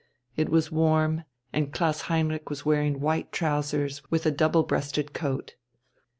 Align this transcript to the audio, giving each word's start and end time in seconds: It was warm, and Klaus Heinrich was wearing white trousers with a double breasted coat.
It 0.35 0.49
was 0.49 0.71
warm, 0.71 1.25
and 1.53 1.71
Klaus 1.71 2.01
Heinrich 2.09 2.49
was 2.49 2.65
wearing 2.65 3.01
white 3.01 3.31
trousers 3.31 4.01
with 4.09 4.25
a 4.25 4.31
double 4.31 4.63
breasted 4.63 5.13
coat. 5.13 5.53